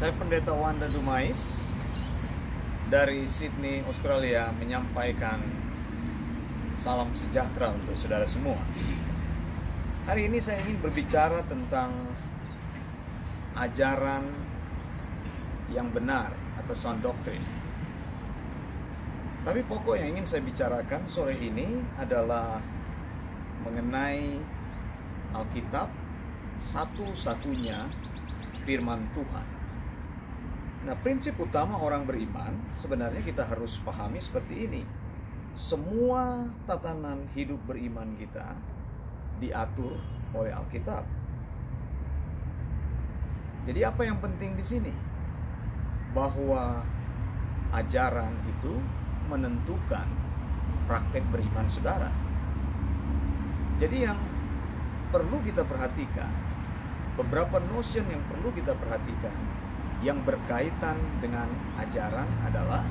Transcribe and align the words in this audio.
Saya 0.00 0.16
Pendeta 0.16 0.56
Wanda 0.56 0.88
Dumais 0.88 1.60
dari 2.88 3.28
Sydney, 3.28 3.84
Australia 3.84 4.48
menyampaikan 4.56 5.42
salam 6.72 7.12
sejahtera 7.12 7.76
untuk 7.76 7.92
saudara 8.00 8.24
semua. 8.24 8.56
Hari 10.08 10.32
ini 10.32 10.40
saya 10.40 10.64
ingin 10.64 10.80
berbicara 10.80 11.44
tentang 11.44 11.92
ajaran 13.52 14.32
yang 15.70 15.92
benar 15.92 16.32
atau 16.64 16.72
sound 16.72 17.04
doctrine. 17.04 17.44
Tapi 19.44 19.60
pokok 19.68 20.00
yang 20.00 20.16
ingin 20.16 20.26
saya 20.26 20.40
bicarakan 20.40 21.04
sore 21.04 21.36
ini 21.36 21.84
adalah 22.00 22.64
mengenai 23.66 24.40
Alkitab 25.36 25.90
satu-satunya 26.64 27.90
firman 28.62 29.02
Tuhan. 29.12 29.51
Nah, 30.82 30.98
prinsip 30.98 31.38
utama 31.38 31.78
orang 31.78 32.02
beriman 32.02 32.58
sebenarnya 32.74 33.22
kita 33.22 33.46
harus 33.46 33.78
pahami 33.86 34.18
seperti 34.18 34.66
ini. 34.66 34.82
Semua 35.54 36.50
tatanan 36.66 37.30
hidup 37.38 37.62
beriman 37.70 38.18
kita 38.18 38.58
diatur 39.38 39.94
oleh 40.34 40.50
Alkitab. 40.50 41.06
Jadi 43.62 43.80
apa 43.86 44.02
yang 44.02 44.18
penting 44.18 44.58
di 44.58 44.64
sini? 44.66 44.90
Bahwa 46.10 46.82
ajaran 47.70 48.34
itu 48.50 48.74
menentukan 49.30 50.10
praktek 50.90 51.22
beriman 51.30 51.70
saudara. 51.70 52.10
Jadi 53.78 54.02
yang 54.02 54.18
perlu 55.14 55.38
kita 55.46 55.62
perhatikan, 55.62 56.30
beberapa 57.14 57.62
notion 57.70 58.02
yang 58.10 58.22
perlu 58.26 58.50
kita 58.50 58.74
perhatikan 58.74 59.61
yang 60.02 60.18
berkaitan 60.26 60.98
dengan 61.22 61.46
ajaran 61.78 62.26
adalah 62.42 62.82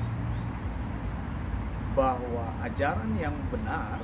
bahwa 1.92 2.56
ajaran 2.64 3.12
yang 3.20 3.36
benar 3.52 4.00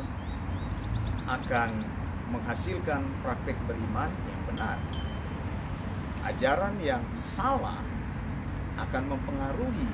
akan 1.24 1.88
menghasilkan 2.28 3.00
praktek 3.24 3.56
beriman 3.64 4.12
yang 4.28 4.40
benar. 4.44 4.76
Ajaran 6.28 6.76
yang 6.84 7.00
salah 7.16 7.80
akan 8.76 9.16
mempengaruhi 9.16 9.88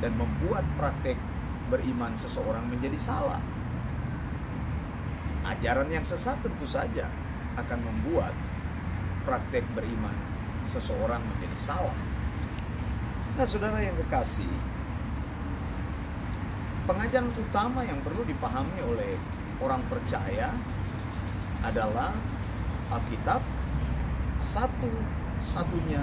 dan 0.00 0.16
membuat 0.16 0.64
praktek 0.80 1.20
beriman 1.68 2.16
seseorang 2.16 2.64
menjadi 2.64 2.96
salah. 2.96 3.44
Ajaran 5.44 5.92
yang 5.92 6.02
sesat 6.08 6.40
tentu 6.40 6.64
saja 6.64 7.12
akan 7.60 7.84
membuat 7.84 8.32
praktek 9.28 9.68
beriman 9.76 10.35
seseorang 10.66 11.22
menjadi 11.22 11.56
salah. 11.56 11.96
Nah, 13.36 13.46
saudara 13.46 13.78
yang 13.80 13.94
kekasih, 13.96 14.50
pengajaran 16.90 17.30
utama 17.34 17.86
yang 17.86 18.02
perlu 18.02 18.26
dipahami 18.26 18.80
oleh 18.82 19.14
orang 19.62 19.82
percaya 19.88 20.52
adalah 21.64 22.12
Alkitab 22.92 23.42
satu-satunya 24.42 26.02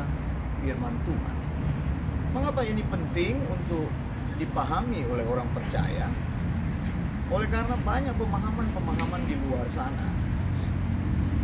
firman 0.63 0.95
Tuhan. 1.07 1.37
Mengapa 2.33 2.65
ini 2.65 2.81
penting 2.89 3.39
untuk 3.45 3.87
dipahami 4.41 5.05
oleh 5.05 5.25
orang 5.27 5.47
percaya? 5.53 6.09
Oleh 7.29 7.47
karena 7.47 7.77
banyak 7.81 8.15
pemahaman-pemahaman 8.17 9.21
di 9.25 9.35
luar 9.47 9.65
sana 9.69 10.09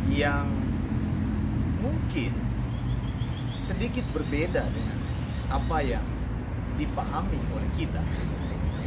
yang 0.10 0.50
mungkin 1.80 2.49
sedikit 3.70 4.02
berbeda 4.10 4.66
dengan 4.74 4.98
apa 5.54 5.78
yang 5.86 6.02
dipahami 6.82 7.38
oleh 7.54 7.70
kita 7.78 8.02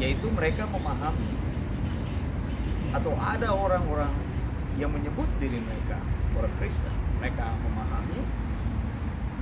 yaitu 0.02 0.26
mereka 0.34 0.66
memahami 0.66 1.30
atau 2.90 3.14
ada 3.14 3.54
orang-orang 3.54 4.10
yang 4.74 4.90
menyebut 4.90 5.30
diri 5.38 5.62
mereka 5.62 6.02
orang 6.34 6.50
Kristen. 6.58 6.90
Mereka 7.22 7.46
memahami 7.62 8.20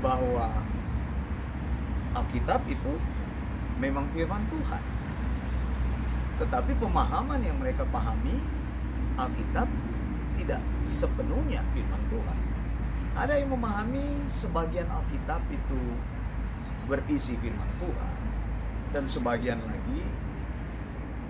bahwa 0.04 0.52
Alkitab 2.12 2.60
itu 2.68 2.92
memang 3.80 4.04
firman 4.12 4.44
Tuhan. 4.52 4.84
Tetapi 6.44 6.72
pemahaman 6.76 7.40
yang 7.40 7.56
mereka 7.56 7.88
pahami 7.88 8.36
Alkitab 9.16 9.68
tidak 10.36 10.60
sepenuhnya 10.84 11.64
firman 11.72 12.02
Tuhan 12.12 12.49
ada 13.14 13.34
yang 13.34 13.50
memahami 13.50 14.26
sebagian 14.30 14.86
Alkitab 14.86 15.42
itu 15.50 15.82
berisi 16.86 17.34
firman 17.38 17.70
Tuhan 17.78 18.14
dan 18.90 19.04
sebagian 19.06 19.62
lagi 19.62 20.02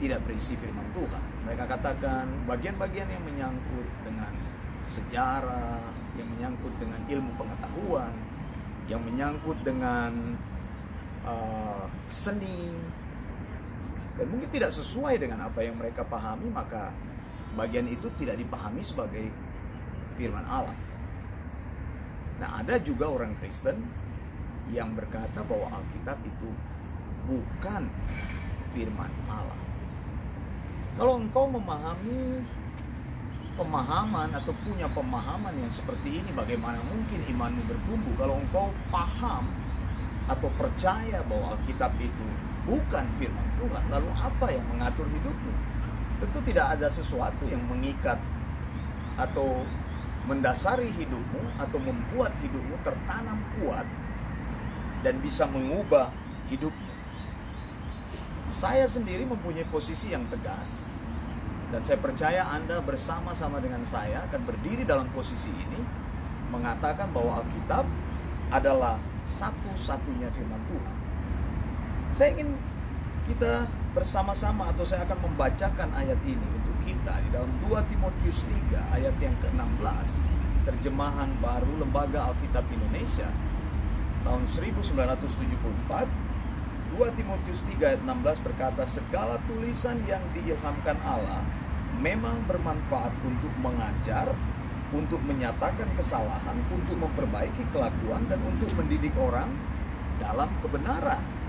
tidak 0.00 0.24
berisi 0.24 0.56
firman 0.56 0.88
Tuhan. 0.96 1.24
Mereka 1.44 1.64
katakan 1.68 2.24
bagian-bagian 2.48 3.08
yang 3.12 3.24
menyangkut 3.24 3.84
dengan 4.00 4.32
sejarah, 4.88 5.84
yang 6.16 6.28
menyangkut 6.36 6.72
dengan 6.80 7.00
ilmu 7.04 7.32
pengetahuan, 7.36 8.12
yang 8.88 9.04
menyangkut 9.04 9.60
dengan 9.60 10.40
uh, 11.28 11.84
seni, 12.08 12.72
dan 14.16 14.26
mungkin 14.32 14.48
tidak 14.48 14.72
sesuai 14.72 15.20
dengan 15.20 15.52
apa 15.52 15.60
yang 15.60 15.76
mereka 15.76 16.00
pahami, 16.08 16.48
maka 16.48 16.92
bagian 17.54 17.84
itu 17.84 18.08
tidak 18.16 18.40
dipahami 18.40 18.80
sebagai 18.80 19.28
firman 20.16 20.48
Allah. 20.48 20.76
Nah, 22.40 22.64
ada 22.64 22.80
juga 22.80 23.04
orang 23.04 23.36
Kristen 23.36 23.84
yang 24.72 24.96
berkata 24.96 25.44
bahwa 25.44 25.76
Alkitab 25.76 26.16
itu 26.24 26.48
bukan 27.28 27.84
firman 28.72 29.12
Allah. 29.28 29.60
Kalau 30.96 31.20
engkau 31.20 31.44
memahami 31.52 32.40
pemahaman 33.60 34.32
atau 34.32 34.56
punya 34.64 34.88
pemahaman 34.88 35.52
yang 35.52 35.68
seperti 35.68 36.24
ini, 36.24 36.30
bagaimana 36.32 36.80
mungkin 36.88 37.20
imanmu 37.28 37.60
bertumbuh? 37.68 38.14
Kalau 38.16 38.40
engkau 38.40 38.72
paham 38.88 39.44
atau 40.24 40.48
percaya 40.56 41.20
bahwa 41.28 41.60
Alkitab 41.60 41.92
itu 42.00 42.26
bukan 42.64 43.04
firman 43.20 43.48
Tuhan, 43.60 43.84
lalu 43.92 44.08
apa 44.16 44.46
yang 44.48 44.64
mengatur 44.72 45.04
hidupmu? 45.04 45.54
Tentu 46.24 46.38
tidak 46.44 46.78
ada 46.78 46.88
sesuatu 46.88 47.44
yang 47.48 47.60
mengikat 47.68 48.16
atau 49.16 49.64
mendasari 50.28 50.92
hidupmu 50.92 51.56
atau 51.56 51.78
membuat 51.80 52.36
hidupmu 52.44 52.76
tertanam 52.84 53.40
kuat 53.60 53.86
dan 55.00 55.16
bisa 55.24 55.48
mengubah 55.48 56.12
hidupmu. 56.52 56.92
Saya 58.50 58.84
sendiri 58.84 59.24
mempunyai 59.24 59.64
posisi 59.70 60.12
yang 60.12 60.26
tegas 60.28 60.84
dan 61.70 61.80
saya 61.86 62.02
percaya 62.02 62.42
Anda 62.50 62.82
bersama-sama 62.82 63.62
dengan 63.62 63.86
saya 63.86 64.26
akan 64.26 64.42
berdiri 64.42 64.82
dalam 64.82 65.06
posisi 65.14 65.48
ini 65.54 65.80
mengatakan 66.50 67.14
bahwa 67.14 67.40
Alkitab 67.40 67.86
adalah 68.50 68.98
satu-satunya 69.30 70.28
firman 70.34 70.58
Tuhan. 70.66 70.94
Saya 72.10 72.28
ingin 72.34 72.58
kita 73.30 73.70
bersama-sama 73.90 74.70
atau 74.70 74.86
saya 74.86 75.02
akan 75.02 75.18
membacakan 75.26 75.90
ayat 75.98 76.18
ini 76.22 76.46
untuk 76.54 76.78
kita 76.86 77.18
di 77.26 77.28
dalam 77.34 77.50
2 77.66 77.90
Timotius 77.90 78.46
3 78.46 78.94
ayat 78.94 79.14
yang 79.18 79.34
ke-16 79.42 80.08
terjemahan 80.62 81.30
baru 81.42 81.82
Lembaga 81.82 82.30
Alkitab 82.30 82.70
Indonesia 82.70 83.26
tahun 84.22 84.46
1974 84.46 85.18
2 86.94 87.18
Timotius 87.18 87.60
3 87.66 87.82
ayat 87.82 88.02
16 88.06 88.46
berkata 88.46 88.86
segala 88.86 89.42
tulisan 89.50 89.98
yang 90.06 90.22
diilhamkan 90.38 90.94
Allah 91.02 91.42
memang 91.98 92.46
bermanfaat 92.46 93.12
untuk 93.26 93.50
mengajar, 93.58 94.30
untuk 94.94 95.18
menyatakan 95.26 95.90
kesalahan, 95.98 96.56
untuk 96.70 96.94
memperbaiki 96.94 97.66
kelakuan 97.74 98.22
dan 98.30 98.38
untuk 98.46 98.70
mendidik 98.78 99.12
orang 99.18 99.50
dalam 100.22 100.48
kebenaran. 100.62 101.39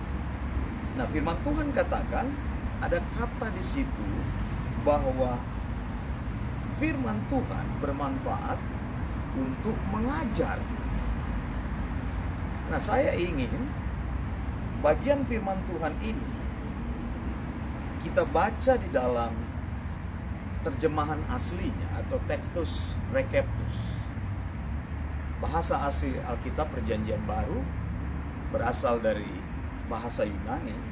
Nah, 1.02 1.10
firman 1.10 1.34
Tuhan 1.42 1.74
katakan 1.74 2.30
ada 2.78 3.02
kata 3.18 3.50
di 3.58 3.64
situ 3.66 4.06
bahwa 4.86 5.34
firman 6.78 7.18
Tuhan 7.26 7.66
bermanfaat 7.82 8.62
untuk 9.34 9.74
mengajar. 9.90 10.62
Nah, 12.70 12.78
saya 12.78 13.18
ingin 13.18 13.50
bagian 14.86 15.26
firman 15.26 15.58
Tuhan 15.66 15.98
ini 16.06 16.30
kita 18.06 18.22
baca 18.30 18.74
di 18.78 18.90
dalam 18.94 19.34
terjemahan 20.62 21.26
aslinya 21.34 21.98
atau 21.98 22.22
Textus 22.30 22.94
Receptus. 23.10 23.74
Bahasa 25.42 25.82
asli 25.82 26.14
Alkitab 26.30 26.70
Perjanjian 26.70 27.26
Baru 27.26 27.66
berasal 28.54 29.02
dari 29.02 29.26
bahasa 29.90 30.30
Yunani 30.30 30.91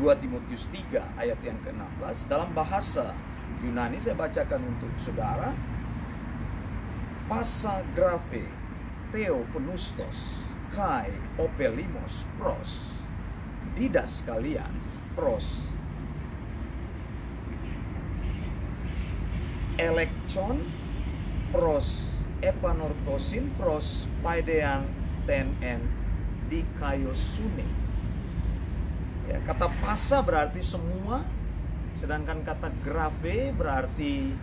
2 0.00 0.16
Timotius 0.16 0.64
3 0.72 1.20
ayat 1.20 1.36
yang 1.44 1.60
ke-16 1.60 2.24
dalam 2.32 2.48
bahasa 2.56 3.12
Yunani 3.60 4.00
saya 4.00 4.16
bacakan 4.16 4.64
untuk 4.72 4.88
saudara. 4.96 5.52
Pasa 7.28 7.84
grafe 7.92 8.48
Theo 9.12 9.44
penustos 9.52 10.40
kai 10.72 11.12
opelimos 11.36 12.24
pros. 12.40 12.80
Didas 13.76 14.24
kalian 14.24 14.72
pros. 15.12 15.68
Elektron 19.76 20.64
pros. 21.52 22.08
Epanortosin 22.40 23.52
pros. 23.60 24.08
Paidean 24.24 24.88
tenen 25.28 25.84
di 26.48 26.64
kayosune 26.80 27.79
ya, 29.30 29.38
kata 29.46 29.70
pasa 29.78 30.18
berarti 30.26 30.58
semua 30.58 31.22
sedangkan 31.94 32.42
kata 32.42 32.68
grafe 32.82 33.54
berarti 33.54 34.34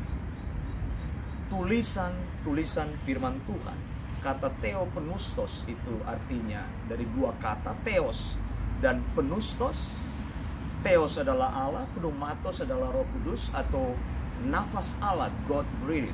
tulisan-tulisan 1.51 2.91
firman 3.03 3.39
Tuhan. 3.47 3.79
Kata 4.23 4.51
theopenustos 4.59 5.63
itu 5.69 5.95
artinya 6.03 6.67
dari 6.87 7.07
dua 7.15 7.35
kata 7.39 7.75
theos 7.83 8.35
dan 8.83 9.03
penustos. 9.15 9.99
Theos 10.85 11.17
adalah 11.17 11.49
Allah 11.51 11.85
pneumatos 11.97 12.61
adalah 12.61 12.93
roh 12.93 13.07
kudus 13.17 13.49
atau 13.51 13.97
nafas 14.45 14.93
Allah 15.01 15.33
God 15.49 15.65
breathed. 15.81 16.13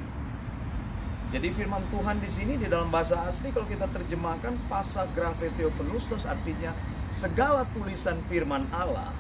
Jadi 1.34 1.50
firman 1.50 1.82
Tuhan 1.90 2.22
di 2.22 2.30
sini 2.30 2.62
di 2.62 2.70
dalam 2.70 2.94
bahasa 2.94 3.26
asli 3.26 3.50
kalau 3.50 3.66
kita 3.66 3.90
terjemahkan 3.90 4.54
pasa 4.70 5.10
grafe 5.18 5.50
theopenustos 5.58 6.30
artinya 6.30 6.72
segala 7.14 7.62
tulisan 7.78 8.18
firman 8.26 8.66
Allah 8.74 9.14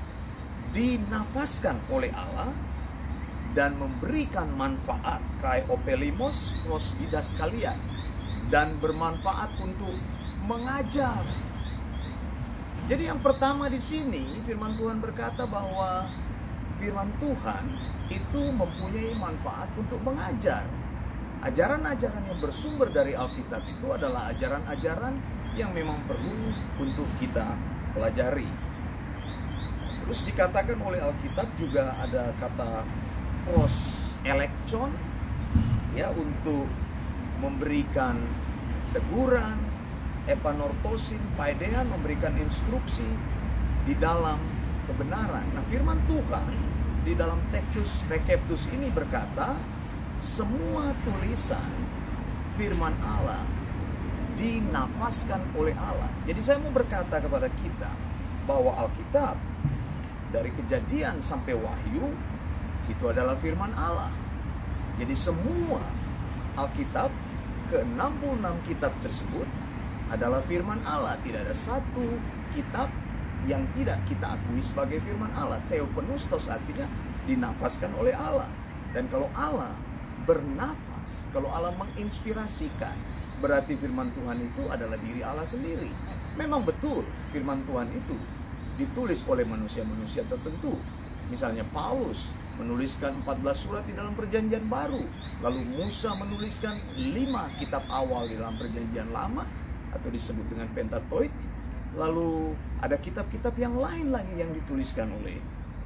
dinafaskan 0.74 1.78
oleh 1.94 2.10
Allah 2.10 2.50
dan 3.54 3.78
memberikan 3.78 4.50
manfaat 4.58 5.22
kai 5.38 5.62
opelimos 5.70 6.58
pros 6.66 6.98
didas 6.98 7.38
kalian 7.38 7.78
dan 8.50 8.74
bermanfaat 8.82 9.54
untuk 9.62 9.94
mengajar. 10.50 11.22
Jadi 12.90 13.08
yang 13.08 13.22
pertama 13.22 13.70
di 13.70 13.78
sini 13.78 14.42
firman 14.44 14.74
Tuhan 14.74 14.98
berkata 15.00 15.46
bahwa 15.46 16.10
firman 16.82 17.14
Tuhan 17.22 17.64
itu 18.10 18.42
mempunyai 18.58 19.14
manfaat 19.22 19.70
untuk 19.78 20.02
mengajar. 20.02 20.66
Ajaran-ajaran 21.46 22.24
yang 22.26 22.40
bersumber 22.42 22.90
dari 22.90 23.14
Alkitab 23.14 23.62
itu 23.70 23.88
adalah 23.92 24.34
ajaran-ajaran 24.34 25.14
yang 25.54 25.70
memang 25.76 26.00
perlu 26.10 26.50
untuk 26.82 27.06
kita 27.22 27.46
pelajari. 27.94 28.50
Terus 30.04 30.20
dikatakan 30.28 30.78
oleh 30.84 31.00
Alkitab 31.00 31.48
juga 31.56 31.96
ada 31.96 32.36
kata 32.42 32.84
pros 33.48 33.76
elektron 34.28 34.92
ya 35.96 36.12
untuk 36.12 36.68
memberikan 37.40 38.20
teguran, 38.92 39.58
epanortosin, 40.28 41.20
paidean 41.40 41.88
memberikan 41.88 42.36
instruksi 42.40 43.08
di 43.88 43.96
dalam 44.00 44.40
kebenaran. 44.92 45.44
Nah, 45.56 45.64
firman 45.68 46.00
Tuhan 46.08 46.52
di 47.04 47.14
dalam 47.16 47.40
tekus 47.52 48.04
rekeptus 48.08 48.68
ini 48.72 48.88
berkata, 48.92 49.56
semua 50.24 50.96
tulisan 51.04 51.68
firman 52.56 52.96
Allah 53.04 53.44
dinafaskan 54.38 55.42
oleh 55.58 55.76
Allah. 55.78 56.10
Jadi 56.26 56.40
saya 56.42 56.58
mau 56.62 56.74
berkata 56.74 57.20
kepada 57.22 57.48
kita 57.62 57.92
bahwa 58.44 58.76
Alkitab 58.76 59.38
dari 60.34 60.50
kejadian 60.58 61.22
sampai 61.22 61.54
wahyu 61.54 62.12
itu 62.90 63.04
adalah 63.08 63.38
firman 63.40 63.72
Allah. 63.78 64.12
Jadi 64.98 65.16
semua 65.18 65.82
Alkitab 66.58 67.10
ke-66 67.74 68.46
kitab 68.70 68.94
tersebut 69.02 69.48
adalah 70.12 70.42
firman 70.46 70.82
Allah. 70.86 71.18
Tidak 71.22 71.42
ada 71.42 71.56
satu 71.56 72.20
kitab 72.54 72.92
yang 73.50 73.64
tidak 73.74 74.00
kita 74.06 74.38
akui 74.38 74.62
sebagai 74.62 75.00
firman 75.02 75.32
Allah. 75.34 75.58
Theopenustos 75.72 76.52
artinya 76.52 76.86
dinafaskan 77.26 77.92
oleh 77.98 78.14
Allah. 78.14 78.50
Dan 78.94 79.10
kalau 79.10 79.30
Allah 79.34 79.74
bernafas, 80.24 81.26
kalau 81.34 81.50
Allah 81.50 81.74
menginspirasikan, 81.76 82.94
berarti 83.44 83.76
firman 83.76 84.08
Tuhan 84.16 84.40
itu 84.40 84.64
adalah 84.72 84.96
diri 85.04 85.20
Allah 85.20 85.44
sendiri. 85.44 85.92
Memang 86.40 86.64
betul 86.64 87.04
firman 87.36 87.60
Tuhan 87.68 87.92
itu 87.92 88.16
ditulis 88.80 89.28
oleh 89.28 89.44
manusia-manusia 89.44 90.24
tertentu. 90.32 90.80
Misalnya 91.28 91.68
Paulus 91.76 92.32
menuliskan 92.56 93.20
14 93.28 93.52
surat 93.60 93.84
di 93.84 93.92
dalam 93.92 94.16
perjanjian 94.16 94.64
baru. 94.72 95.04
Lalu 95.44 95.76
Musa 95.76 96.16
menuliskan 96.16 96.72
5 96.96 97.60
kitab 97.60 97.84
awal 97.92 98.32
di 98.32 98.40
dalam 98.40 98.56
perjanjian 98.56 99.12
lama 99.12 99.44
atau 99.92 100.08
disebut 100.08 100.48
dengan 100.48 100.72
Pentateuch. 100.72 101.36
Lalu 102.00 102.58
ada 102.80 102.96
kitab-kitab 102.98 103.54
yang 103.60 103.76
lain 103.78 104.10
lagi 104.10 104.34
yang 104.40 104.56
dituliskan 104.56 105.12
oleh 105.20 105.38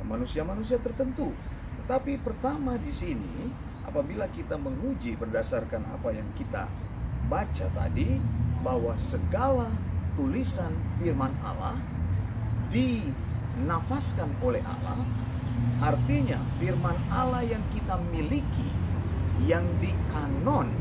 manusia-manusia 0.06 0.78
tertentu. 0.80 1.34
Tetapi 1.84 2.22
pertama 2.24 2.80
di 2.80 2.94
sini 2.94 3.52
apabila 3.84 4.28
kita 4.32 4.56
menguji 4.56 5.20
berdasarkan 5.20 5.84
apa 5.96 6.16
yang 6.16 6.28
kita 6.36 6.68
baca 7.28 7.66
tadi 7.76 8.20
bahwa 8.64 8.96
segala 9.00 9.70
tulisan 10.16 10.72
firman 11.00 11.32
Allah 11.44 11.78
dinafaskan 12.72 14.32
oleh 14.42 14.64
Allah 14.66 15.06
Artinya 15.78 16.42
firman 16.58 16.98
Allah 17.14 17.46
yang 17.46 17.62
kita 17.70 18.02
miliki 18.10 18.66
yang 19.46 19.66
di 19.78 19.94
kanon. 20.10 20.74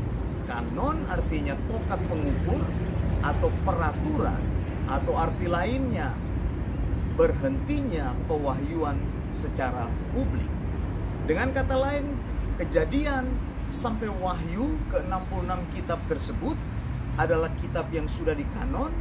Kanon 0.49 1.05
artinya 1.05 1.53
tokat 1.69 2.01
pengukur 2.09 2.65
atau 3.21 3.49
peraturan 3.61 4.41
atau 4.89 5.13
arti 5.13 5.45
lainnya 5.45 6.15
berhentinya 7.13 8.15
pewahyuan 8.25 8.97
secara 9.37 9.85
publik. 10.17 10.49
Dengan 11.29 11.51
kata 11.53 11.75
lain, 11.77 12.17
kejadian 12.57 13.27
sampai 13.73 14.07
wahyu 14.09 14.79
ke-66 14.91 15.59
kitab 15.75 15.99
tersebut 16.07 16.57
adalah 17.17 17.51
kitab 17.59 17.89
yang 17.89 18.05
sudah 18.07 18.37
di 18.37 18.45
kanon. 18.55 18.93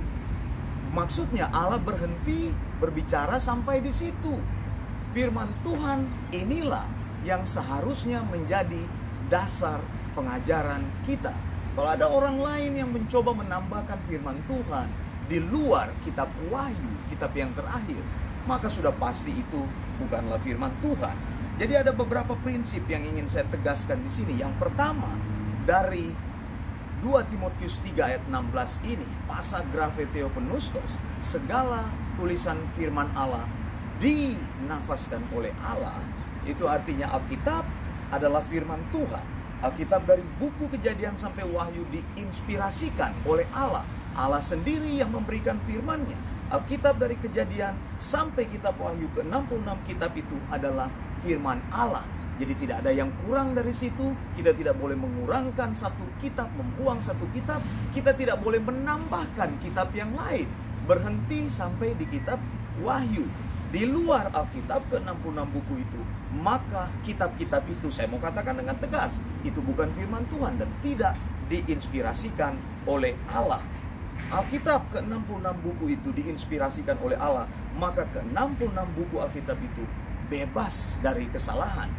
Maksudnya 0.96 1.52
Allah 1.52 1.78
berhenti 1.78 2.50
berbicara 2.80 3.36
sampai 3.36 3.84
di 3.84 3.92
situ 3.92 4.40
firman 5.12 5.48
Tuhan 5.64 6.04
inilah 6.32 6.84
yang 7.24 7.44
seharusnya 7.44 8.24
menjadi 8.28 8.84
dasar 9.32 9.80
pengajaran 10.16 10.84
kita. 11.04 11.32
Kalau 11.76 11.90
ada 11.92 12.08
orang 12.08 12.40
lain 12.40 12.72
yang 12.80 12.90
mencoba 12.92 13.36
menambahkan 13.36 14.00
firman 14.08 14.40
Tuhan 14.48 14.88
di 15.28 15.42
luar 15.42 15.92
kitab 16.06 16.32
Wahyu, 16.48 16.92
kitab 17.12 17.36
yang 17.36 17.52
terakhir, 17.52 18.00
maka 18.48 18.70
sudah 18.70 18.94
pasti 18.96 19.34
itu 19.34 19.60
bukanlah 20.00 20.40
firman 20.40 20.72
Tuhan. 20.80 21.16
Jadi 21.56 21.72
ada 21.72 21.88
beberapa 21.88 22.36
prinsip 22.44 22.84
yang 22.84 23.00
ingin 23.00 23.32
saya 23.32 23.48
tegaskan 23.48 24.04
di 24.04 24.12
sini. 24.12 24.44
Yang 24.44 24.60
pertama, 24.60 25.16
dari 25.64 26.12
2 27.00 27.32
Timotius 27.32 27.80
3 27.80 27.96
ayat 28.12 28.22
16 28.28 28.92
ini, 28.92 29.08
pasa 29.24 29.64
grafe 29.72 30.04
theopenustos, 30.12 31.00
segala 31.24 31.88
tulisan 32.20 32.60
firman 32.76 33.08
Allah 33.16 33.48
dinafaskan 33.96 35.24
oleh 35.32 35.56
Allah, 35.64 35.96
itu 36.44 36.68
artinya 36.68 37.16
Alkitab 37.16 37.64
adalah 38.12 38.44
firman 38.52 38.80
Tuhan. 38.92 39.24
Alkitab 39.64 40.04
dari 40.04 40.20
buku 40.36 40.68
kejadian 40.68 41.16
sampai 41.16 41.48
wahyu 41.48 41.88
diinspirasikan 41.88 43.16
oleh 43.24 43.48
Allah. 43.56 43.88
Allah 44.12 44.44
sendiri 44.44 45.00
yang 45.00 45.08
memberikan 45.08 45.56
firmannya. 45.64 46.16
Alkitab 46.52 47.00
dari 47.00 47.16
kejadian 47.16 47.72
sampai 47.96 48.44
kitab 48.46 48.76
wahyu 48.76 49.08
ke-66 49.16 49.68
kitab 49.88 50.12
itu 50.12 50.36
adalah 50.52 50.92
firman 51.24 51.62
Allah. 51.72 52.04
Jadi 52.36 52.52
tidak 52.60 52.84
ada 52.84 52.92
yang 52.92 53.08
kurang 53.24 53.56
dari 53.56 53.72
situ. 53.72 54.12
Kita 54.36 54.52
tidak 54.52 54.76
boleh 54.76 54.96
mengurangkan 54.96 55.72
satu 55.72 56.04
kitab, 56.20 56.52
membuang 56.52 57.00
satu 57.00 57.24
kitab. 57.32 57.64
Kita 57.96 58.12
tidak 58.12 58.44
boleh 58.44 58.60
menambahkan 58.60 59.56
kitab 59.64 59.88
yang 59.96 60.12
lain. 60.12 60.44
Berhenti 60.84 61.48
sampai 61.48 61.96
di 61.96 62.04
kitab 62.06 62.36
wahyu 62.84 63.24
di 63.76 63.82
luar 63.82 64.30
Alkitab 64.30 64.86
ke-66 64.94 65.38
buku 65.50 65.74
itu, 65.82 66.00
maka 66.38 66.86
kitab-kitab 67.02 67.66
itu 67.66 67.90
saya 67.90 68.06
mau 68.06 68.22
katakan 68.22 68.62
dengan 68.62 68.78
tegas, 68.78 69.18
itu 69.42 69.58
bukan 69.58 69.90
firman 69.90 70.22
Tuhan 70.30 70.54
dan 70.54 70.70
tidak 70.86 71.18
diinspirasikan 71.50 72.54
oleh 72.86 73.18
Allah. 73.26 73.58
Alkitab 74.30 74.86
ke-66 74.94 75.46
buku 75.66 75.98
itu 75.98 76.08
diinspirasikan 76.14 76.94
oleh 77.02 77.18
Allah, 77.18 77.50
maka 77.74 78.06
ke-66 78.14 78.78
buku 78.94 79.16
Alkitab 79.18 79.58
itu 79.58 79.82
bebas 80.26 80.98
dari 81.02 81.30
kesalahan. 81.30 81.90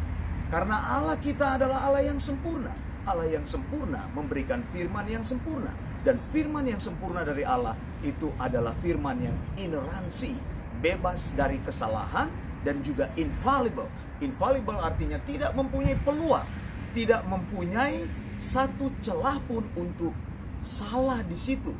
Karena 0.48 0.96
Allah 0.96 1.16
kita 1.20 1.60
adalah 1.60 1.88
Allah 1.88 2.08
yang 2.08 2.20
sempurna. 2.20 2.72
Allah 3.08 3.28
yang 3.28 3.44
sempurna 3.48 4.08
memberikan 4.12 4.64
firman 4.72 5.04
yang 5.08 5.24
sempurna. 5.24 5.72
Dan 6.04 6.20
firman 6.32 6.64
yang 6.64 6.80
sempurna 6.80 7.24
dari 7.24 7.42
Allah 7.42 7.74
itu 8.00 8.32
adalah 8.38 8.72
firman 8.80 9.18
yang 9.18 9.36
ineransi, 9.58 10.36
bebas 10.80 11.34
dari 11.34 11.58
kesalahan 11.64 12.30
dan 12.62 12.80
juga 12.84 13.10
infallible. 13.18 13.90
Infallible 14.22 14.78
artinya 14.78 15.18
tidak 15.26 15.52
mempunyai 15.52 15.98
peluang, 16.04 16.46
tidak 16.94 17.22
mempunyai 17.26 18.06
satu 18.38 18.94
celah 19.02 19.42
pun 19.50 19.66
untuk 19.74 20.14
salah 20.62 21.20
di 21.26 21.34
situ. 21.34 21.74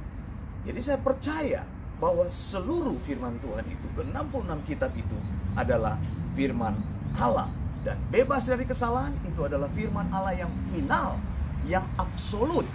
Jadi 0.67 0.81
saya 0.83 0.99
percaya 0.99 1.63
bahwa 1.99 2.27
seluruh 2.31 2.95
firman 3.07 3.39
Tuhan 3.43 3.67
itu, 3.67 3.87
ke-66 3.99 4.59
kitab 4.67 4.91
itu 4.95 5.19
adalah 5.59 5.99
firman 6.39 6.79
Allah. 7.19 7.51
Dan 7.83 7.99
bebas 8.15 8.47
dari 8.47 8.63
kesalahan 8.63 9.11
itu 9.27 9.43
adalah 9.43 9.67
firman 9.75 10.07
Allah 10.15 10.47
yang 10.47 10.53
final, 10.71 11.19
yang 11.67 11.83
absolut. 11.99 12.67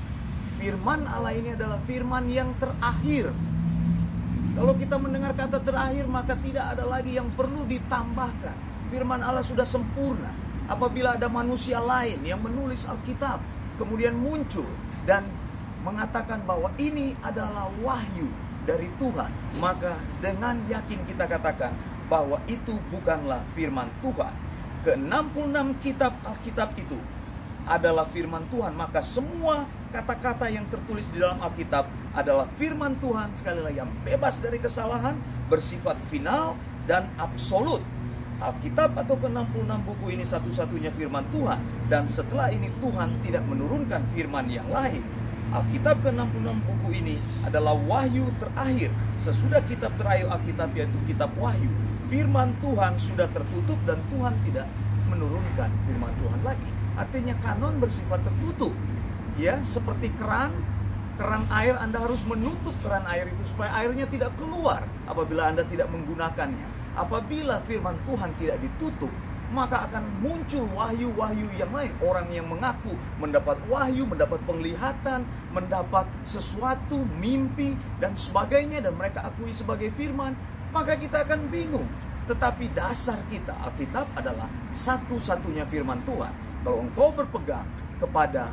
Firman 0.59 1.07
Allah 1.07 1.31
ini 1.31 1.55
adalah 1.55 1.79
firman 1.87 2.27
yang 2.27 2.51
terakhir. 2.59 3.31
Kalau 4.53 4.73
kita 4.75 4.99
mendengar 4.99 5.31
kata 5.33 5.63
terakhir, 5.63 6.05
maka 6.11 6.35
tidak 6.43 6.75
ada 6.75 6.83
lagi 6.83 7.15
yang 7.15 7.31
perlu 7.33 7.63
ditambahkan. 7.65 8.55
Firman 8.91 9.23
Allah 9.23 9.41
sudah 9.41 9.65
sempurna. 9.65 10.29
Apabila 10.69 11.19
ada 11.19 11.27
manusia 11.27 11.83
lain 11.83 12.23
yang 12.23 12.39
menulis 12.39 12.87
Alkitab, 12.87 13.43
kemudian 13.75 14.15
muncul 14.15 14.67
dan 15.03 15.27
mengatakan 15.83 16.39
bahwa 16.47 16.71
ini 16.79 17.11
adalah 17.19 17.67
wahyu 17.83 18.29
dari 18.63 18.87
Tuhan, 18.95 19.27
maka 19.59 19.99
dengan 20.23 20.55
yakin 20.71 21.03
kita 21.03 21.27
katakan 21.27 21.75
bahwa 22.13 22.37
itu 22.45 22.77
bukanlah 22.93 23.41
firman 23.57 23.89
Tuhan. 24.05 24.29
Ke-66 24.85 25.81
kitab 25.81 26.13
Alkitab 26.21 26.77
itu 26.77 27.01
adalah 27.65 28.05
firman 28.05 28.45
Tuhan, 28.53 28.77
maka 28.77 29.01
semua 29.01 29.65
kata-kata 29.89 30.45
yang 30.53 30.69
tertulis 30.69 31.09
di 31.09 31.17
dalam 31.17 31.41
Alkitab 31.41 31.89
adalah 32.13 32.45
firman 32.53 32.93
Tuhan 33.01 33.33
sekali 33.33 33.65
lagi 33.65 33.81
yang 33.81 33.89
bebas 34.05 34.37
dari 34.37 34.61
kesalahan, 34.61 35.17
bersifat 35.49 35.97
final 36.13 36.53
dan 36.85 37.09
absolut. 37.17 37.81
Alkitab 38.43 38.93
atau 38.99 39.15
ke-66 39.17 39.71
buku 39.87 40.05
ini 40.13 40.27
satu-satunya 40.27 40.91
firman 40.93 41.23
Tuhan 41.31 41.57
dan 41.87 42.03
setelah 42.05 42.51
ini 42.51 42.67
Tuhan 42.83 43.23
tidak 43.23 43.47
menurunkan 43.47 44.03
firman 44.11 44.51
yang 44.51 44.67
lain 44.67 44.99
Alkitab 45.53 46.01
ke-66 46.01 46.49
buku 46.65 46.89
ini 46.97 47.15
adalah 47.45 47.77
wahyu 47.77 48.25
terakhir. 48.41 48.89
Sesudah 49.21 49.61
kitab 49.69 49.93
terakhir 50.01 50.25
Alkitab 50.33 50.73
yaitu 50.73 50.97
kitab 51.05 51.29
wahyu, 51.37 51.69
firman 52.09 52.49
Tuhan 52.57 52.97
sudah 52.97 53.29
tertutup 53.29 53.77
dan 53.85 54.01
Tuhan 54.09 54.33
tidak 54.49 54.65
menurunkan 55.13 55.69
firman 55.85 56.13
Tuhan 56.25 56.39
lagi. 56.41 56.69
Artinya 56.97 57.37
kanon 57.45 57.77
bersifat 57.77 58.25
tertutup. 58.25 58.73
Ya, 59.37 59.61
seperti 59.61 60.09
keran, 60.17 60.53
keran 61.21 61.45
air 61.53 61.77
Anda 61.77 62.01
harus 62.01 62.25
menutup 62.25 62.73
keran 62.81 63.05
air 63.05 63.29
itu 63.29 63.43
supaya 63.45 63.69
airnya 63.77 64.09
tidak 64.09 64.33
keluar 64.41 64.81
apabila 65.05 65.53
Anda 65.53 65.65
tidak 65.69 65.89
menggunakannya. 65.93 66.97
Apabila 66.97 67.61
firman 67.65 67.97
Tuhan 68.05 68.37
tidak 68.37 68.57
ditutup, 68.61 69.09
maka 69.53 69.85
akan 69.85 70.01
muncul 70.19 70.65
wahyu-wahyu 70.73 71.45
yang 71.55 71.69
lain. 71.69 71.93
Orang 72.01 72.27
yang 72.33 72.49
mengaku 72.49 72.97
mendapat 73.21 73.61
wahyu, 73.69 74.09
mendapat 74.09 74.41
penglihatan, 74.49 75.21
mendapat 75.53 76.09
sesuatu, 76.25 77.05
mimpi, 77.21 77.77
dan 78.01 78.17
sebagainya, 78.17 78.81
dan 78.81 78.97
mereka 78.97 79.21
akui 79.29 79.53
sebagai 79.53 79.93
firman, 79.93 80.33
maka 80.73 80.97
kita 80.97 81.21
akan 81.23 81.47
bingung. 81.53 81.85
Tetapi 82.25 82.73
dasar 82.73 83.21
kita, 83.29 83.53
Alkitab 83.61 84.09
adalah 84.17 84.49
satu-satunya 84.73 85.69
firman 85.69 86.01
Tuhan. 86.01 86.33
Kalau 86.65 86.81
engkau 86.81 87.13
berpegang 87.13 87.67
kepada 88.01 88.49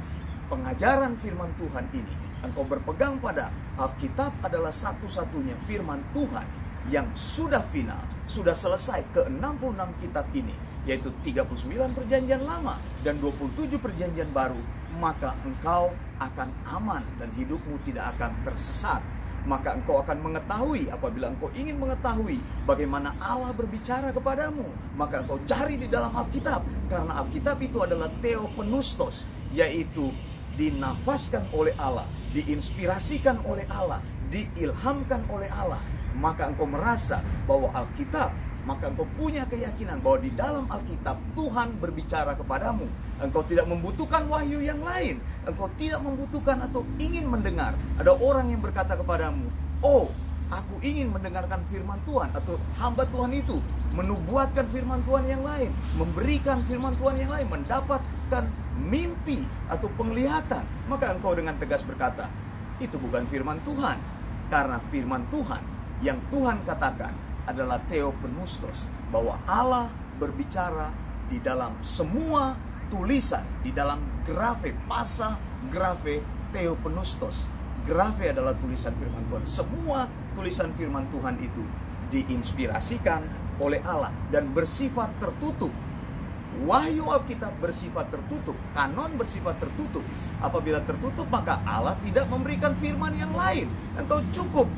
pengajaran 0.52 1.16
firman 1.24 1.48
Tuhan 1.56 1.88
ini, 1.96 2.14
engkau 2.44 2.68
berpegang 2.68 3.16
pada 3.24 3.48
Alkitab 3.80 4.36
adalah 4.44 4.74
satu-satunya 4.74 5.56
firman 5.64 6.04
Tuhan 6.12 6.44
yang 6.90 7.06
sudah 7.14 7.62
final, 7.70 8.02
sudah 8.26 8.52
selesai 8.52 9.06
ke-66 9.14 9.88
kitab 10.02 10.26
ini 10.34 10.69
yaitu 10.88 11.12
39 11.24 11.92
perjanjian 11.92 12.40
lama 12.44 12.80
dan 13.04 13.20
27 13.20 13.76
perjanjian 13.76 14.30
baru, 14.32 14.60
maka 14.96 15.36
engkau 15.44 15.92
akan 16.20 16.48
aman 16.64 17.04
dan 17.20 17.28
hidupmu 17.36 17.76
tidak 17.84 18.16
akan 18.16 18.32
tersesat. 18.44 19.02
Maka 19.40 19.72
engkau 19.72 20.04
akan 20.04 20.20
mengetahui 20.20 20.92
apabila 20.92 21.32
engkau 21.32 21.48
ingin 21.56 21.80
mengetahui 21.80 22.44
bagaimana 22.68 23.16
Allah 23.16 23.56
berbicara 23.56 24.12
kepadamu, 24.12 24.68
maka 25.00 25.24
engkau 25.24 25.40
cari 25.48 25.80
di 25.80 25.88
dalam 25.88 26.12
Alkitab 26.12 26.60
karena 26.92 27.24
Alkitab 27.24 27.56
itu 27.64 27.80
adalah 27.80 28.12
theopenustos, 28.20 29.24
yaitu 29.56 30.12
dinafaskan 30.60 31.48
oleh 31.56 31.72
Allah, 31.80 32.04
diinspirasikan 32.36 33.40
oleh 33.48 33.64
Allah, 33.72 34.04
diilhamkan 34.28 35.24
oleh 35.32 35.48
Allah. 35.56 35.80
Maka 36.20 36.52
engkau 36.52 36.68
merasa 36.68 37.24
bahwa 37.48 37.72
Alkitab 37.72 38.36
maka 38.70 38.86
engkau 38.86 39.02
punya 39.18 39.42
keyakinan 39.50 39.98
bahwa 39.98 40.22
di 40.22 40.30
dalam 40.38 40.62
Alkitab 40.70 41.18
Tuhan 41.34 41.74
berbicara 41.82 42.38
kepadamu. 42.38 42.86
Engkau 43.18 43.42
tidak 43.42 43.66
membutuhkan 43.66 44.30
wahyu 44.30 44.62
yang 44.62 44.78
lain. 44.86 45.18
Engkau 45.42 45.66
tidak 45.74 45.98
membutuhkan 45.98 46.62
atau 46.62 46.86
ingin 47.02 47.26
mendengar. 47.26 47.74
Ada 47.98 48.14
orang 48.14 48.54
yang 48.54 48.62
berkata 48.62 48.94
kepadamu, 48.94 49.50
"Oh, 49.82 50.14
aku 50.54 50.78
ingin 50.86 51.10
mendengarkan 51.10 51.66
firman 51.66 51.98
Tuhan." 52.06 52.30
Atau 52.30 52.62
hamba 52.78 53.02
Tuhan 53.10 53.34
itu 53.34 53.58
menubuatkan 53.90 54.70
firman 54.70 55.02
Tuhan 55.02 55.26
yang 55.26 55.42
lain, 55.42 55.74
memberikan 55.98 56.62
firman 56.62 56.94
Tuhan 56.94 57.18
yang 57.18 57.34
lain, 57.34 57.50
mendapatkan 57.50 58.44
mimpi 58.78 59.50
atau 59.66 59.90
penglihatan. 59.98 60.62
Maka 60.86 61.18
engkau 61.18 61.34
dengan 61.34 61.58
tegas 61.58 61.82
berkata, 61.82 62.30
"Itu 62.78 63.02
bukan 63.02 63.26
firman 63.26 63.58
Tuhan." 63.66 63.98
Karena 64.46 64.78
firman 64.94 65.26
Tuhan 65.26 65.62
yang 66.06 66.18
Tuhan 66.30 66.62
katakan 66.66 67.29
adalah 67.50 67.82
theopenustos 67.90 68.86
bahwa 69.10 69.36
Allah 69.44 69.90
berbicara 70.16 70.94
di 71.26 71.42
dalam 71.42 71.78
semua 71.82 72.54
tulisan 72.90 73.42
di 73.62 73.70
dalam 73.70 74.02
grafe 74.26 74.74
pasa 74.86 75.38
grafe 75.70 76.22
theopenustos 76.50 77.46
grafe 77.86 78.34
adalah 78.34 78.54
tulisan 78.58 78.94
firman 78.98 79.22
Tuhan 79.30 79.44
semua 79.46 79.98
tulisan 80.34 80.70
firman 80.74 81.06
Tuhan 81.14 81.38
itu 81.38 81.62
diinspirasikan 82.10 83.22
oleh 83.62 83.78
Allah 83.86 84.10
dan 84.34 84.50
bersifat 84.50 85.14
tertutup 85.22 85.70
Wahyu 86.60 87.06
Alkitab 87.08 87.56
bersifat 87.62 88.10
tertutup, 88.10 88.58
kanon 88.76 89.14
bersifat 89.16 89.56
tertutup. 89.62 90.02
Apabila 90.42 90.82
tertutup, 90.82 91.24
maka 91.30 91.62
Allah 91.64 91.96
tidak 92.04 92.26
memberikan 92.28 92.74
firman 92.76 93.16
yang 93.16 93.32
lain. 93.32 93.70
Engkau 93.96 94.20
cukup 94.34 94.68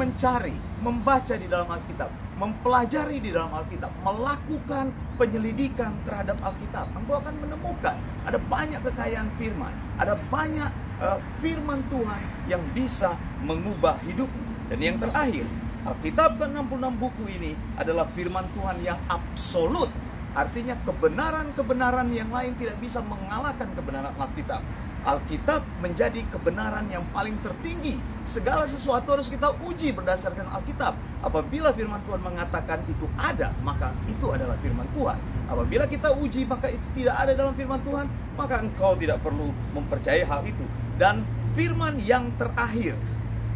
mencari, 0.00 0.56
membaca 0.80 1.36
di 1.36 1.44
dalam 1.44 1.68
Alkitab, 1.68 2.08
mempelajari 2.40 3.20
di 3.20 3.28
dalam 3.36 3.52
Alkitab, 3.52 3.92
melakukan 4.00 4.88
penyelidikan 5.20 5.92
terhadap 6.08 6.40
Alkitab, 6.40 6.88
engkau 6.96 7.20
akan 7.20 7.36
menemukan 7.36 8.00
ada 8.24 8.40
banyak 8.48 8.80
kekayaan 8.80 9.28
firman, 9.36 9.76
ada 10.00 10.16
banyak 10.32 10.72
uh, 11.04 11.20
firman 11.44 11.84
Tuhan 11.92 12.20
yang 12.48 12.64
bisa 12.72 13.12
mengubah 13.44 14.00
hidupmu. 14.08 14.72
Dan 14.72 14.78
yang 14.80 14.96
terakhir, 14.96 15.44
Alkitab 15.84 16.40
ke-66 16.40 16.84
buku 16.96 17.24
ini 17.28 17.52
adalah 17.76 18.08
firman 18.16 18.48
Tuhan 18.56 18.80
yang 18.80 18.96
absolut. 19.12 19.92
Artinya 20.30 20.78
kebenaran-kebenaran 20.86 22.08
yang 22.14 22.30
lain 22.30 22.54
tidak 22.56 22.78
bisa 22.78 23.02
mengalahkan 23.04 23.68
kebenaran 23.76 24.14
Alkitab. 24.16 24.62
Alkitab 25.00 25.64
menjadi 25.80 26.20
kebenaran 26.28 26.84
yang 26.92 27.00
paling 27.16 27.40
tertinggi. 27.40 27.96
Segala 28.28 28.68
sesuatu 28.68 29.16
harus 29.16 29.32
kita 29.32 29.48
uji 29.64 29.96
berdasarkan 29.96 30.44
Alkitab. 30.52 30.92
Apabila 31.24 31.72
firman 31.72 32.04
Tuhan 32.04 32.20
mengatakan 32.20 32.84
itu 32.84 33.08
ada, 33.16 33.56
maka 33.64 33.96
itu 34.04 34.28
adalah 34.28 34.60
firman 34.60 34.84
Tuhan. 34.92 35.16
Apabila 35.48 35.88
kita 35.88 36.12
uji 36.14 36.44
maka 36.44 36.68
itu 36.68 36.84
tidak 36.94 37.16
ada 37.16 37.32
dalam 37.32 37.56
firman 37.56 37.80
Tuhan, 37.80 38.06
maka 38.36 38.60
engkau 38.60 38.92
tidak 38.94 39.18
perlu 39.24 39.50
mempercayai 39.72 40.22
hal 40.22 40.44
itu. 40.44 40.62
Dan 41.00 41.24
firman 41.56 41.96
yang 42.04 42.28
terakhir, 42.36 42.92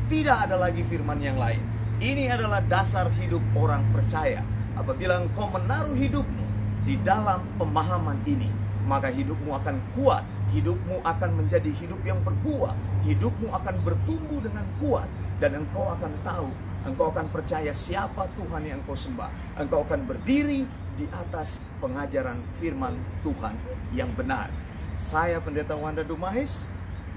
tidak 0.08 0.48
ada 0.48 0.56
lagi 0.56 0.80
firman 0.88 1.20
yang 1.20 1.36
lain. 1.36 1.60
Ini 2.00 2.34
adalah 2.34 2.64
dasar 2.64 3.12
hidup 3.20 3.44
orang 3.54 3.84
percaya. 3.92 4.42
Apabila 4.74 5.22
engkau 5.22 5.46
menaruh 5.52 5.94
hidupmu 5.94 6.44
di 6.82 6.98
dalam 7.04 7.44
pemahaman 7.60 8.18
ini, 8.26 8.50
maka 8.84 9.08
hidupmu 9.08 9.52
akan 9.56 9.76
kuat 9.96 10.24
hidupmu 10.54 11.02
akan 11.02 11.30
menjadi 11.34 11.70
hidup 11.74 11.98
yang 12.06 12.22
berbuah, 12.22 12.78
hidupmu 13.02 13.50
akan 13.50 13.74
bertumbuh 13.82 14.38
dengan 14.38 14.62
kuat, 14.78 15.10
dan 15.42 15.58
engkau 15.58 15.90
akan 15.90 16.12
tahu, 16.22 16.48
engkau 16.86 17.10
akan 17.10 17.26
percaya 17.34 17.74
siapa 17.74 18.30
Tuhan 18.38 18.62
yang 18.62 18.78
engkau 18.86 18.94
sembah. 18.94 19.58
Engkau 19.58 19.82
akan 19.82 20.06
berdiri 20.06 20.70
di 20.94 21.10
atas 21.10 21.58
pengajaran 21.82 22.38
firman 22.62 22.94
Tuhan 23.26 23.58
yang 23.90 24.14
benar. 24.14 24.46
Saya 24.94 25.42
Pendeta 25.42 25.74
Wanda 25.74 26.06
Dumahis 26.06 26.70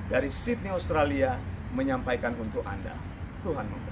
dari 0.10 0.34
Sydney, 0.34 0.74
Australia 0.74 1.38
menyampaikan 1.78 2.34
untuk 2.42 2.66
Anda. 2.66 2.98
Tuhan. 3.46 3.87